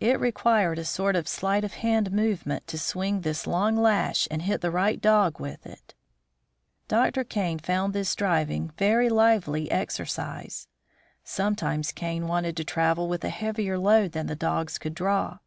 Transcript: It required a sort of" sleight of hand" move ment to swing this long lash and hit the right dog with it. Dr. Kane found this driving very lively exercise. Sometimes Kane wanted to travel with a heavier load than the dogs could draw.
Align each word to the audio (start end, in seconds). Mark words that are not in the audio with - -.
It 0.00 0.18
required 0.18 0.80
a 0.80 0.84
sort 0.84 1.14
of" 1.14 1.28
sleight 1.28 1.62
of 1.62 1.74
hand" 1.74 2.10
move 2.12 2.44
ment 2.46 2.66
to 2.66 2.76
swing 2.76 3.20
this 3.20 3.46
long 3.46 3.76
lash 3.76 4.26
and 4.28 4.42
hit 4.42 4.60
the 4.60 4.72
right 4.72 5.00
dog 5.00 5.38
with 5.38 5.64
it. 5.66 5.94
Dr. 6.88 7.22
Kane 7.22 7.60
found 7.60 7.92
this 7.92 8.16
driving 8.16 8.72
very 8.76 9.08
lively 9.08 9.70
exercise. 9.70 10.66
Sometimes 11.22 11.92
Kane 11.92 12.26
wanted 12.26 12.56
to 12.56 12.64
travel 12.64 13.08
with 13.08 13.22
a 13.22 13.28
heavier 13.30 13.78
load 13.78 14.10
than 14.10 14.26
the 14.26 14.34
dogs 14.34 14.78
could 14.78 14.94
draw. 14.96 15.38